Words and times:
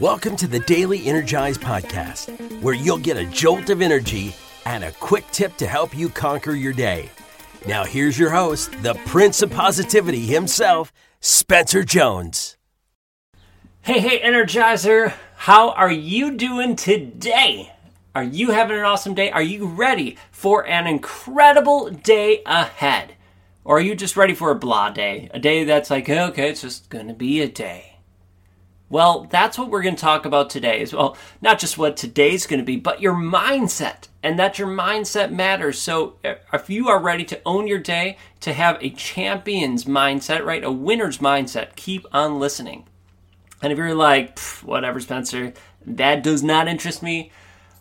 Welcome 0.00 0.36
to 0.36 0.48
the 0.48 0.60
Daily 0.60 1.06
Energize 1.06 1.58
Podcast, 1.58 2.62
where 2.62 2.74
you'll 2.74 2.96
get 2.96 3.18
a 3.18 3.26
jolt 3.26 3.68
of 3.68 3.82
energy 3.82 4.34
and 4.64 4.84
a 4.84 4.92
quick 4.92 5.24
tip 5.32 5.54
to 5.58 5.66
help 5.66 5.96
you 5.96 6.08
conquer 6.08 6.52
your 6.52 6.72
day. 6.72 7.10
Now, 7.68 7.84
here's 7.84 8.18
your 8.18 8.30
host, 8.30 8.72
the 8.82 8.94
Prince 9.06 9.42
of 9.42 9.50
Positivity 9.50 10.20
himself, 10.20 10.94
Spencer 11.20 11.84
Jones. 11.84 12.56
Hey, 13.82 14.00
hey, 14.00 14.20
Energizer, 14.22 15.12
how 15.36 15.72
are 15.72 15.92
you 15.92 16.36
doing 16.38 16.74
today? 16.74 17.74
Are 18.14 18.24
you 18.24 18.50
having 18.50 18.78
an 18.78 18.84
awesome 18.84 19.14
day? 19.14 19.30
Are 19.30 19.42
you 19.42 19.66
ready 19.66 20.16
for 20.30 20.66
an 20.66 20.86
incredible 20.86 21.90
day 21.90 22.42
ahead? 22.46 23.14
Or 23.62 23.76
are 23.76 23.82
you 23.82 23.94
just 23.94 24.16
ready 24.16 24.34
for 24.34 24.50
a 24.50 24.56
blah 24.56 24.88
day? 24.88 25.30
A 25.34 25.38
day 25.38 25.64
that's 25.64 25.90
like, 25.90 26.08
okay, 26.08 26.48
it's 26.48 26.62
just 26.62 26.88
gonna 26.88 27.14
be 27.14 27.42
a 27.42 27.48
day. 27.48 27.91
Well, 28.92 29.26
that's 29.30 29.56
what 29.56 29.70
we're 29.70 29.80
going 29.80 29.96
to 29.96 30.00
talk 30.02 30.26
about 30.26 30.50
today 30.50 30.82
as 30.82 30.92
well. 30.92 31.16
Not 31.40 31.58
just 31.58 31.78
what 31.78 31.96
today's 31.96 32.46
going 32.46 32.60
to 32.60 32.64
be, 32.64 32.76
but 32.76 33.00
your 33.00 33.14
mindset, 33.14 34.08
and 34.22 34.38
that 34.38 34.58
your 34.58 34.68
mindset 34.68 35.32
matters. 35.32 35.78
So, 35.78 36.18
uh, 36.22 36.34
if 36.52 36.68
you 36.68 36.90
are 36.90 37.00
ready 37.00 37.24
to 37.24 37.40
own 37.46 37.66
your 37.66 37.78
day, 37.78 38.18
to 38.40 38.52
have 38.52 38.76
a 38.82 38.90
champion's 38.90 39.86
mindset, 39.86 40.44
right, 40.44 40.62
a 40.62 40.70
winner's 40.70 41.18
mindset, 41.18 41.74
keep 41.74 42.04
on 42.12 42.38
listening. 42.38 42.84
And 43.62 43.72
if 43.72 43.78
you're 43.78 43.94
like, 43.94 44.38
whatever, 44.62 45.00
Spencer, 45.00 45.54
that 45.86 46.22
does 46.22 46.42
not 46.42 46.68
interest 46.68 47.02
me, 47.02 47.32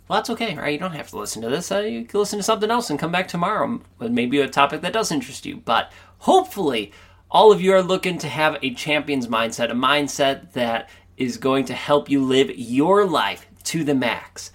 well, 0.07 0.19
that's 0.19 0.29
okay, 0.29 0.55
right? 0.55 0.71
You 0.71 0.79
don't 0.79 0.93
have 0.93 1.09
to 1.09 1.19
listen 1.19 1.41
to 1.41 1.49
this. 1.49 1.73
Uh, 1.73 1.79
you 1.79 2.05
can 2.05 2.21
listen 2.21 2.39
to 2.39 2.43
something 2.43 2.71
else 2.71 2.89
and 2.89 2.97
come 2.97 3.11
back 3.11 3.27
tomorrow 3.27 3.81
with 3.99 4.13
maybe 4.13 4.39
a 4.39 4.47
topic 4.47 4.79
that 4.79 4.93
does 4.93 5.11
interest 5.11 5.45
you. 5.45 5.57
But 5.57 5.91
hopefully, 6.19 6.93
all 7.31 7.51
of 7.51 7.61
you 7.61 7.73
are 7.73 7.81
looking 7.81 8.17
to 8.17 8.27
have 8.27 8.57
a 8.61 8.73
champion's 8.73 9.27
mindset, 9.27 9.71
a 9.71 9.73
mindset 9.73 10.51
that 10.51 10.89
is 11.17 11.37
going 11.37 11.65
to 11.65 11.73
help 11.73 12.09
you 12.09 12.23
live 12.23 12.51
your 12.55 13.05
life 13.05 13.47
to 13.63 13.83
the 13.83 13.95
max. 13.95 14.51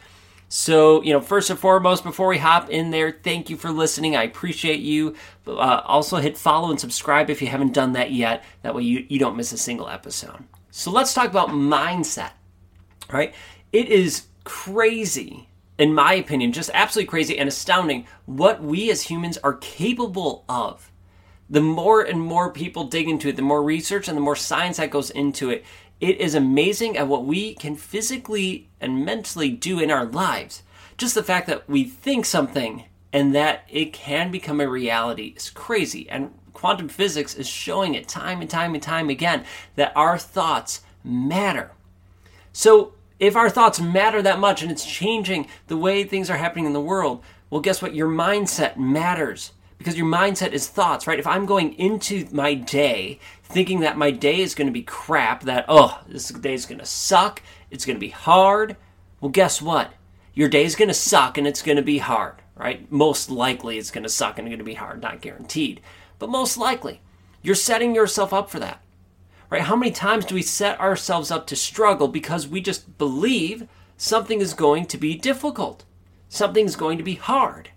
So, 0.49 1.03
you 1.03 1.13
know, 1.13 1.21
first 1.21 1.51
and 1.51 1.59
foremost, 1.59 2.05
before 2.05 2.29
we 2.29 2.39
hop 2.39 2.71
in 2.71 2.91
there, 2.91 3.11
thank 3.11 3.51
you 3.51 3.57
for 3.57 3.71
listening. 3.71 4.15
I 4.15 4.23
appreciate 4.23 4.81
you. 4.81 5.17
Uh, 5.47 5.83
also, 5.85 6.19
hit 6.19 6.39
follow 6.39 6.71
and 6.71 6.79
subscribe 6.79 7.31
if 7.31 7.43
you 7.43 7.49
haven't 7.49 7.75
done 7.75 7.93
that 7.93 8.13
yet. 8.13 8.45
That 8.63 8.75
way, 8.75 8.85
you, 8.85 9.05
you 9.09 9.19
don't 9.19 9.37
miss 9.37 9.53
a 9.53 9.59
single 9.59 9.89
episode. 9.89 10.45
So, 10.71 10.93
let's 10.93 11.15
talk 11.15 11.29
about 11.29 11.49
mindset. 11.49 12.31
Right? 13.11 13.35
It 13.73 13.89
is 13.89 14.27
crazy, 14.45 15.49
in 15.79 15.93
my 15.93 16.15
opinion, 16.15 16.53
just 16.53 16.71
absolutely 16.73 17.11
crazy 17.11 17.39
and 17.39 17.49
astounding 17.49 18.07
what 18.25 18.63
we 18.63 18.91
as 18.91 19.03
humans 19.03 19.39
are 19.39 19.55
capable 19.55 20.45
of. 20.49 20.93
The 21.51 21.61
more 21.61 22.03
and 22.03 22.21
more 22.21 22.53
people 22.53 22.85
dig 22.85 23.09
into 23.09 23.29
it, 23.29 23.37
the 23.37 23.43
more 23.43 23.63
research 23.63 24.09
and 24.09 24.17
the 24.17 24.23
more 24.23 24.35
science 24.37 24.79
that 24.79 24.91
goes 24.91 25.11
into 25.11 25.51
it, 25.51 25.65
it 26.01 26.21
is 26.21 26.35
amazing 26.35 26.97
at 26.97 27.09
what 27.09 27.25
we 27.25 27.55
can 27.55 27.77
physically 27.77 28.69
and 28.81 29.05
mentally 29.05 29.51
do 29.51 29.81
in 29.81 29.91
our 29.91 30.05
lives. 30.05 30.63
Just 30.99 31.15
the 31.15 31.23
fact 31.23 31.47
that 31.47 31.69
we 31.69 31.85
think 31.85 32.25
something 32.25 32.85
and 33.13 33.35
that 33.35 33.65
it 33.69 33.93
can 33.93 34.31
become 34.31 34.61
a 34.61 34.69
reality 34.69 35.35
is 35.37 35.51
crazy. 35.51 36.09
And 36.11 36.33
quantum 36.53 36.89
physics 36.89 37.35
is 37.35 37.47
showing 37.47 37.95
it 37.95 38.09
time 38.09 38.41
and 38.41 38.51
time 38.51 38.75
and 38.75 38.83
time 38.83 39.09
again 39.09 39.45
that 39.77 39.93
our 39.97 40.19
thoughts 40.19 40.83
matter. 41.03 41.73
So, 42.53 42.93
if 43.19 43.35
our 43.35 43.49
thoughts 43.49 43.81
matter 43.81 44.21
that 44.21 44.39
much 44.39 44.61
and 44.63 44.71
it's 44.71 44.85
changing 44.85 45.49
the 45.69 45.77
way 45.79 46.05
things 46.05 46.29
are 46.29 46.37
happening 46.37 46.67
in 46.67 46.75
the 46.75 46.81
world, 46.81 47.23
well, 47.49 47.63
guess 47.63 47.81
what? 47.81 47.95
Your 47.95 48.09
mindset 48.09 48.77
matters 48.77 49.53
because 49.87 49.97
your 49.97 50.09
mindset 50.09 50.51
is 50.51 50.67
thoughts, 50.67 51.07
right? 51.07 51.21
If 51.21 51.29
I'm 51.29 51.47
going 51.47 51.73
into 51.75 52.27
my 52.33 52.55
day 52.55 53.21
thinking 53.45 53.79
that 53.81 53.97
my 53.97 54.11
day 54.11 54.41
is 54.41 54.57
going 54.57 54.67
to 54.67 54.73
be 54.73 54.83
crap, 54.83 55.45
that, 55.45 55.65
oh, 55.69 56.03
this 56.09 56.31
day 56.31 56.55
is 56.55 56.67
going 56.67 56.81
to 56.81 56.85
suck, 56.85 57.41
it's 57.71 57.87
going 57.87 57.95
to 57.95 58.01
be 58.01 58.09
hard, 58.09 58.77
well, 59.21 59.29
guess 59.31 59.63
what? 59.63 59.93
Your 60.35 60.49
day 60.49 60.65
is 60.65 60.75
going 60.75 60.89
to 60.89 60.95
suck 60.95 61.39
and 61.39 61.47
it's 61.47 61.63
going 61.63 61.77
to 61.77 61.83
be 61.83 61.99
hard, 61.99 62.35
right? 62.57 62.91
Most 62.91 63.31
likely 63.31 63.79
it's 63.79 63.93
going 63.93 64.03
to 64.03 64.09
suck 64.09 64.41
and 64.41 64.49
it's 64.49 64.51
going 64.51 64.59
to 64.59 64.65
be 64.65 64.75
hard, 64.75 65.01
not 65.01 65.21
guaranteed, 65.21 65.81
but 66.19 66.31
most 66.31 66.59
likely. 66.59 67.01
You're 67.41 67.55
setting 67.55 67.95
yourself 67.95 68.33
up 68.33 68.51
for 68.51 68.59
that, 68.59 68.83
right? 69.51 69.63
How 69.63 69.77
many 69.77 69.93
times 69.93 70.25
do 70.25 70.35
we 70.35 70.43
set 70.43 70.81
ourselves 70.81 71.31
up 71.31 71.47
to 71.47 71.55
struggle 71.55 72.09
because 72.09 72.49
we 72.49 72.61
just 72.61 72.99
believe 72.99 73.69
something 73.97 74.41
is 74.41 74.53
going 74.53 74.87
to 74.87 74.99
be 74.99 75.15
difficult, 75.15 75.85
something's 76.29 76.75
going 76.75 76.99
to 76.99 77.05
be 77.05 77.15
hard? 77.15 77.71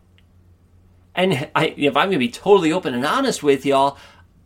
And 1.20 1.50
I, 1.54 1.74
if 1.76 1.98
I'm 1.98 2.08
going 2.08 2.12
to 2.14 2.18
be 2.18 2.32
totally 2.32 2.72
open 2.72 2.94
and 2.94 3.06
honest 3.06 3.44
with 3.44 3.66
y'all, 3.66 3.98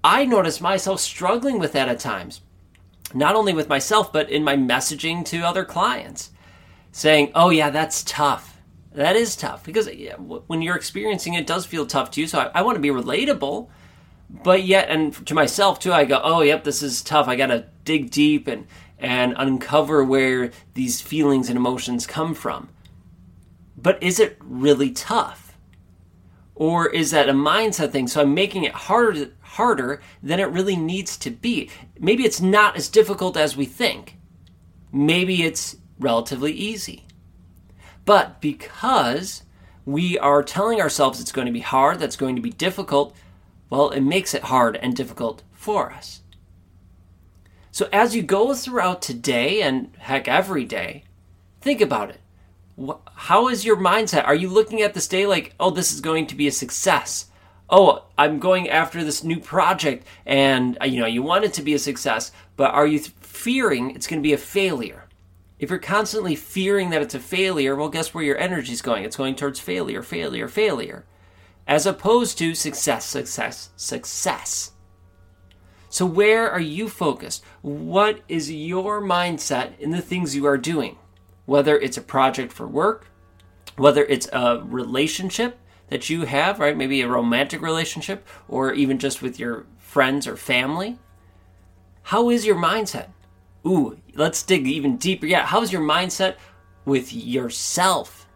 I 0.04 0.26
notice 0.26 0.60
myself 0.60 1.00
struggling 1.02 1.60
with 1.60 1.74
that 1.74 1.88
at 1.88 2.00
times. 2.00 2.42
Not 3.14 3.36
only 3.36 3.54
with 3.54 3.70
myself, 3.70 4.12
but 4.12 4.32
in 4.32 4.44
my 4.44 4.58
messaging 4.58 5.24
to 5.26 5.42
other 5.42 5.66
clients, 5.66 6.32
saying, 6.92 7.32
oh, 7.36 7.52
yeah, 7.52 7.70
that's 7.70 8.04
tough. 8.04 8.58
That 8.92 9.16
is 9.16 9.36
tough 9.36 9.64
because 9.64 9.88
when 10.48 10.64
you're 10.64 10.76
experiencing 10.76 11.36
it, 11.36 11.42
it 11.42 11.48
does 11.48 11.68
feel 11.68 11.86
tough 11.86 12.10
to 12.12 12.22
you. 12.22 12.26
So 12.26 12.40
I, 12.40 12.50
I 12.56 12.62
want 12.64 12.76
to 12.76 12.82
be 12.82 12.90
relatable, 12.90 13.70
but 14.44 14.64
yet, 14.64 14.90
and 14.90 15.14
to 15.28 15.36
myself 15.36 15.78
too, 15.80 15.94
I 15.94 16.06
go, 16.06 16.20
oh, 16.24 16.42
yep, 16.42 16.64
this 16.64 16.82
is 16.82 17.04
tough. 17.04 17.28
I 17.28 17.36
got 17.36 17.48
to 17.48 17.66
dig 17.86 18.10
deep 18.10 18.48
and, 18.48 18.66
and 18.98 19.36
uncover 19.38 20.04
where 20.04 20.50
these 20.74 21.02
feelings 21.02 21.50
and 21.50 21.58
emotions 21.58 22.08
come 22.08 22.34
from. 22.34 22.70
But 23.78 24.02
is 24.02 24.20
it 24.20 24.38
really 24.42 24.90
tough? 24.90 25.43
Or 26.56 26.88
is 26.88 27.12
that 27.12 27.30
a 27.30 27.34
mindset 27.34 27.92
thing? 27.92 28.08
So 28.08 28.22
I'm 28.22 28.34
making 28.34 28.64
it 28.64 28.74
harder 28.74 29.32
harder 29.42 30.02
than 30.22 30.40
it 30.40 30.50
really 30.50 30.76
needs 30.76 31.18
to 31.18 31.30
be. 31.30 31.70
Maybe 32.00 32.26
it's 32.26 32.42
not 32.42 32.76
as 32.76 32.90
difficult 32.90 33.38
as 33.38 33.58
we 33.58 33.66
think. 33.66 34.18
Maybe 34.92 35.44
it's 35.44 35.78
relatively 36.00 36.52
easy. 36.52 37.06
But 38.06 38.42
because 38.42 39.44
we 39.86 40.18
are 40.20 40.44
telling 40.44 40.82
ourselves 40.82 41.20
it's 41.20 41.32
going 41.32 41.48
to 41.48 41.54
be 41.54 41.60
hard, 41.60 42.00
that's 42.00 42.16
going 42.16 42.36
to 42.36 42.42
be 42.42 42.52
difficult, 42.52 43.16
well, 43.70 43.90
it 43.90 44.02
makes 44.02 44.34
it 44.34 44.44
hard 44.44 44.76
and 44.78 44.96
difficult 44.96 45.44
for 45.52 45.92
us. 45.92 46.22
So 47.72 47.90
as 47.92 48.16
you 48.16 48.22
go 48.22 48.54
throughout 48.54 49.02
today 49.02 49.62
and 49.62 49.96
heck 49.98 50.28
every 50.28 50.66
day, 50.66 51.06
think 51.62 51.82
about 51.82 52.12
it 52.12 52.20
how 53.16 53.48
is 53.50 53.66
your 53.66 53.78
mindset? 53.78 54.26
Are 54.26 54.36
you 54.36 54.50
looking 54.50 54.82
at 54.82 54.94
this 54.94 55.08
day 55.08 55.26
like, 55.26 55.54
oh, 55.60 55.70
this 55.70 55.94
is 55.94 56.02
going 56.02 56.28
to 56.28 56.36
be 56.36 56.48
a 56.48 56.52
success? 56.52 57.28
Oh, 57.70 58.06
I'm 58.18 58.40
going 58.40 58.70
after 58.70 59.04
this 59.04 59.24
new 59.24 59.40
project 59.40 60.06
and 60.26 60.78
uh, 60.82 60.86
you 60.86 61.00
know, 61.00 61.08
you 61.08 61.24
want 61.24 61.46
it 61.46 61.54
to 61.54 61.62
be 61.62 61.74
a 61.74 61.80
success, 61.80 62.32
but 62.56 62.72
are 62.72 62.88
you 62.88 63.00
fearing 63.00 63.92
it's 63.92 64.08
going 64.08 64.22
to 64.22 64.28
be 64.28 64.34
a 64.34 64.38
failure? 64.38 65.06
If 65.60 65.70
you're 65.70 65.80
constantly 65.80 66.36
fearing 66.36 66.90
that 66.90 67.02
it's 67.02 67.16
a 67.16 67.20
failure, 67.20 67.76
well, 67.76 67.90
guess 67.90 68.14
where 68.14 68.24
your 68.24 68.38
energy 68.38 68.74
is 68.74 68.82
going? 68.82 69.06
It's 69.06 69.16
going 69.16 69.36
towards 69.36 69.60
failure, 69.60 70.02
failure, 70.02 70.48
failure, 70.48 71.06
as 71.68 71.86
opposed 71.86 72.38
to 72.40 72.54
success, 72.54 73.06
success, 73.06 73.70
success. 73.78 74.74
So, 75.90 76.06
where 76.06 76.50
are 76.52 76.60
you 76.60 76.90
focused? 76.90 77.44
What 77.62 78.22
is 78.28 78.52
your 78.52 79.02
mindset 79.02 79.78
in 79.80 79.92
the 79.92 80.02
things 80.02 80.36
you 80.36 80.46
are 80.48 80.58
doing? 80.58 80.98
Whether 81.46 81.78
it's 81.78 81.98
a 81.98 82.02
project 82.02 82.54
for 82.54 82.68
work, 82.68 83.08
whether 83.76 84.04
it's 84.06 84.30
a 84.32 84.62
relationship 84.66 85.58
that 85.88 86.10
you 86.10 86.26
have, 86.26 86.60
right? 86.60 86.78
Maybe 86.78 87.02
a 87.02 87.08
romantic 87.08 87.62
relationship 87.62 88.28
or 88.48 88.74
even 88.74 89.00
just 89.00 89.22
with 89.22 89.40
your 89.40 89.66
friends 89.78 90.28
or 90.28 90.36
family. 90.36 90.98
How 92.04 92.30
is 92.30 92.46
your 92.46 92.56
mindset? 92.56 93.10
Ooh, 93.66 93.98
let's 94.16 94.44
dig 94.44 94.68
even 94.68 94.98
deeper. 94.98 95.26
Yeah, 95.26 95.46
how's 95.46 95.72
your 95.72 95.82
mindset 95.82 96.36
with 96.86 97.14
yourself? 97.14 98.28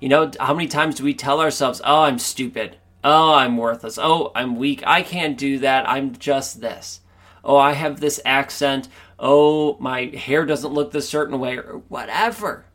You 0.00 0.08
know, 0.08 0.30
how 0.40 0.54
many 0.54 0.66
times 0.66 0.96
do 0.96 1.04
we 1.04 1.14
tell 1.14 1.40
ourselves, 1.40 1.80
oh, 1.84 2.02
I'm 2.02 2.18
stupid. 2.18 2.76
Oh, 3.04 3.34
I'm 3.34 3.56
worthless. 3.56 3.98
Oh, 3.98 4.32
I'm 4.34 4.56
weak. 4.56 4.82
I 4.86 5.02
can't 5.02 5.36
do 5.36 5.58
that. 5.58 5.88
I'm 5.88 6.16
just 6.16 6.60
this. 6.60 7.00
Oh, 7.44 7.56
I 7.56 7.72
have 7.72 8.00
this 8.00 8.20
accent 8.24 8.88
oh, 9.22 9.76
my 9.78 10.06
hair 10.06 10.44
doesn't 10.44 10.74
look 10.74 10.90
this 10.90 11.08
certain 11.08 11.38
way, 11.38 11.56
or 11.56 11.82
whatever. 11.88 12.66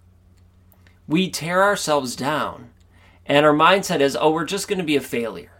We 1.06 1.30
tear 1.30 1.62
ourselves 1.62 2.16
down, 2.16 2.69
and 3.25 3.46
our 3.46 3.54
mindset 3.54 4.00
is, 4.00 4.18
oh, 4.19 4.31
we're 4.31 4.46
just 4.46 4.68
going 4.68 4.80
to 4.80 4.86
be 4.86 4.96
a 4.96 5.02
failure. 5.02 5.52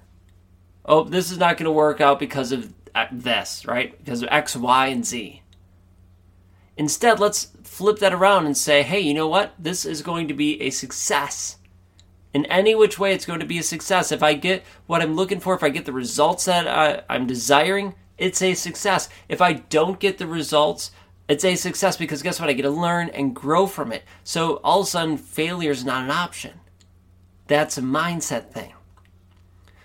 Oh, 0.86 1.04
this 1.04 1.30
is 1.30 1.38
not 1.38 1.58
going 1.58 1.66
to 1.66 1.72
work 1.72 2.00
out 2.00 2.20
because 2.20 2.54
of 2.54 2.74
uh, 2.96 3.08
this, 3.12 3.66
right? 3.66 3.98
Because 4.04 4.24
of 4.24 4.30
X, 4.32 4.56
Y, 4.56 4.88
and 4.88 5.06
Z. 5.06 5.44
Instead, 6.78 7.20
let's 7.20 7.52
flip 7.64 8.00
that 8.00 8.14
around 8.14 8.46
and 8.46 8.56
say, 8.56 8.82
hey, 8.82 9.00
you 9.00 9.14
know 9.14 9.28
what? 9.28 9.54
This 9.60 9.84
is 9.84 10.02
going 10.02 10.30
to 10.30 10.34
be 10.34 10.62
a 10.62 10.70
success. 10.70 11.58
In 12.34 12.46
any 12.46 12.76
which 12.76 12.98
way, 12.98 13.14
it's 13.14 13.26
going 13.26 13.40
to 13.40 13.46
be 13.46 13.58
a 13.58 13.64
success. 13.64 14.12
If 14.12 14.24
I 14.24 14.36
get 14.36 14.64
what 14.86 15.02
I'm 15.02 15.16
looking 15.16 15.40
for, 15.42 15.54
if 15.54 15.64
I 15.64 15.70
get 15.70 15.86
the 15.86 15.92
results 15.92 16.46
that 16.46 16.68
I, 16.68 17.04
I'm 17.14 17.28
desiring, 17.28 17.96
it's 18.18 18.42
a 18.42 18.54
success. 18.54 19.10
If 19.30 19.42
I 19.42 19.54
don't 19.54 20.00
get 20.00 20.18
the 20.18 20.28
results, 20.28 20.92
it's 21.28 21.46
a 21.46 21.56
success 21.56 21.98
because 21.98 22.24
guess 22.24 22.40
what? 22.40 22.50
I 22.50 22.54
get 22.54 22.64
to 22.64 22.70
learn 22.70 23.10
and 23.10 23.36
grow 23.36 23.68
from 23.68 23.92
it. 23.92 24.04
So 24.24 24.56
all 24.64 24.82
of 24.82 24.88
a 24.88 24.90
sudden, 24.90 25.18
failure 25.18 25.72
is 25.72 25.86
not 25.86 26.06
an 26.06 26.12
option. 26.12 26.60
That's 27.48 27.78
a 27.78 27.82
mindset 27.82 28.52
thing. 28.52 28.74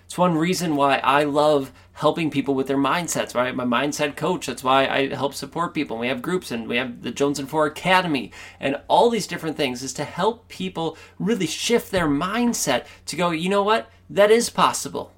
It's 0.05 0.19
one 0.19 0.37
reason 0.37 0.77
why 0.77 0.99
I 0.99 1.25
love 1.25 1.73
helping 1.95 2.31
people 2.31 2.55
with 2.55 2.67
their 2.67 2.77
mindsets, 2.77 3.35
right? 3.35 3.55
My 3.55 3.65
mindset 3.65 4.15
coach, 4.15 4.47
that's 4.47 4.63
why 4.63 4.87
I 4.87 5.15
help 5.15 5.35
support 5.35 5.73
people. 5.73 5.99
We 5.99 6.09
have 6.09 6.21
groups 6.21 6.51
and 6.51 6.69
we 6.69 6.77
have 6.77 7.03
the 7.03 7.11
Jones 7.11 7.39
and 7.39 7.49
Four 7.49 7.67
Academy 7.67 8.31
and 8.61 8.81
all 8.89 9.09
these 9.09 9.27
different 9.27 9.57
things 9.57 9.83
is 9.83 9.95
to 9.95 10.05
help 10.05 10.49
people 10.49 10.99
really 11.19 11.47
shift 11.47 11.91
their 11.91 12.09
mindset 12.09 12.87
to 13.07 13.17
go, 13.17 13.31
you 13.31 13.49
know 13.49 13.63
what? 13.63 13.91
That 14.11 14.31
is 14.31 14.51
possible. 14.51 15.12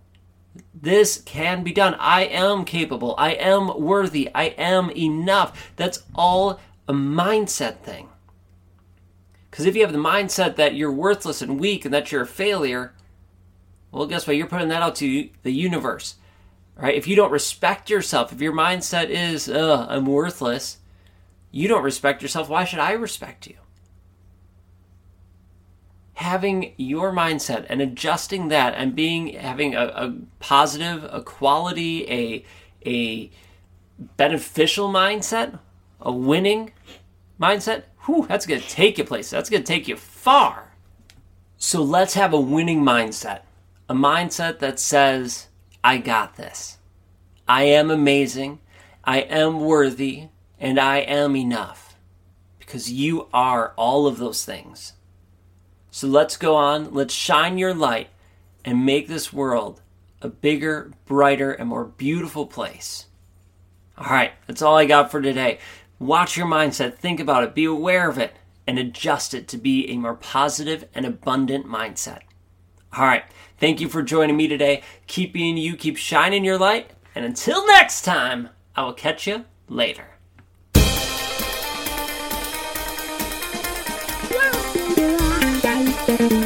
This 0.74 1.22
can 1.22 1.62
be 1.64 1.72
done. 1.72 1.94
I 1.94 2.24
am 2.24 2.64
capable. 2.64 3.14
I 3.16 3.30
am 3.32 3.80
worthy. 3.80 4.30
I 4.34 4.44
am 4.58 4.90
enough. 4.90 5.72
That's 5.76 6.02
all 6.14 6.60
a 6.86 6.92
mindset 6.92 7.78
thing. 7.78 8.08
Because 9.50 9.66
if 9.66 9.74
you 9.74 9.82
have 9.82 9.92
the 9.92 9.98
mindset 9.98 10.56
that 10.56 10.74
you're 10.74 10.92
worthless 10.92 11.40
and 11.40 11.58
weak 11.60 11.84
and 11.84 11.94
that 11.94 12.12
you're 12.12 12.22
a 12.22 12.26
failure, 12.26 12.92
well, 13.90 14.06
guess 14.06 14.26
what? 14.26 14.36
You're 14.36 14.46
putting 14.46 14.68
that 14.68 14.82
out 14.82 14.96
to 14.96 15.28
the 15.42 15.52
universe. 15.52 16.16
Right? 16.76 16.96
If 16.96 17.06
you 17.06 17.14
don't 17.14 17.30
respect 17.30 17.88
yourself, 17.88 18.32
if 18.32 18.40
your 18.40 18.52
mindset 18.52 19.08
is, 19.08 19.48
I'm 19.48 20.06
worthless, 20.06 20.78
you 21.52 21.68
don't 21.68 21.84
respect 21.84 22.20
yourself, 22.20 22.48
why 22.48 22.64
should 22.64 22.80
I 22.80 22.92
respect 22.92 23.46
you? 23.46 23.54
Having 26.14 26.74
your 26.76 27.12
mindset 27.12 27.66
and 27.68 27.80
adjusting 27.82 28.48
that 28.48 28.74
and 28.74 28.94
being 28.94 29.34
having 29.34 29.74
a, 29.74 29.86
a 29.86 30.14
positive, 30.38 31.04
a 31.10 31.22
quality, 31.22 32.08
a 32.10 32.44
a 32.86 33.30
beneficial 34.16 34.88
mindset, 34.88 35.58
a 36.00 36.12
winning 36.12 36.72
mindset, 37.40 37.84
whew, 38.04 38.26
that's 38.28 38.46
gonna 38.46 38.60
take 38.60 38.98
you 38.98 39.04
places. 39.04 39.32
That's 39.32 39.50
gonna 39.50 39.64
take 39.64 39.88
you 39.88 39.96
far. 39.96 40.74
So 41.56 41.82
let's 41.82 42.14
have 42.14 42.32
a 42.32 42.40
winning 42.40 42.82
mindset. 42.82 43.40
A 43.88 43.94
mindset 43.94 44.58
that 44.58 44.78
says, 44.78 45.48
I 45.82 45.98
got 45.98 46.36
this. 46.36 46.78
I 47.48 47.64
am 47.64 47.90
amazing. 47.90 48.60
I 49.04 49.20
am 49.20 49.60
worthy. 49.60 50.28
And 50.58 50.78
I 50.78 50.98
am 50.98 51.36
enough. 51.36 51.96
Because 52.58 52.90
you 52.90 53.28
are 53.32 53.72
all 53.76 54.06
of 54.06 54.18
those 54.18 54.44
things. 54.44 54.94
So 55.94 56.08
let's 56.08 56.36
go 56.36 56.56
on. 56.56 56.92
Let's 56.92 57.14
shine 57.14 57.56
your 57.56 57.72
light 57.72 58.08
and 58.64 58.84
make 58.84 59.06
this 59.06 59.32
world 59.32 59.80
a 60.20 60.28
bigger, 60.28 60.90
brighter, 61.06 61.52
and 61.52 61.68
more 61.68 61.84
beautiful 61.84 62.46
place. 62.46 63.06
All 63.96 64.10
right, 64.10 64.32
that's 64.48 64.60
all 64.60 64.76
I 64.76 64.86
got 64.86 65.12
for 65.12 65.22
today. 65.22 65.60
Watch 66.00 66.36
your 66.36 66.48
mindset, 66.48 66.96
think 66.96 67.20
about 67.20 67.44
it, 67.44 67.54
be 67.54 67.64
aware 67.64 68.10
of 68.10 68.18
it, 68.18 68.34
and 68.66 68.76
adjust 68.76 69.34
it 69.34 69.46
to 69.46 69.56
be 69.56 69.88
a 69.88 69.96
more 69.96 70.16
positive 70.16 70.88
and 70.96 71.06
abundant 71.06 71.64
mindset. 71.64 72.22
All 72.92 73.04
right. 73.04 73.22
Thank 73.58 73.80
you 73.80 73.88
for 73.88 74.02
joining 74.02 74.36
me 74.36 74.48
today. 74.48 74.82
Keep 75.06 75.32
being 75.32 75.56
you, 75.56 75.76
keep 75.76 75.96
shining 75.96 76.44
your 76.44 76.58
light, 76.58 76.90
and 77.14 77.24
until 77.24 77.64
next 77.68 78.02
time, 78.02 78.48
I 78.74 78.82
will 78.82 78.94
catch 78.94 79.28
you 79.28 79.44
later. 79.68 80.13
Thank 86.06 86.32
you. 86.32 86.43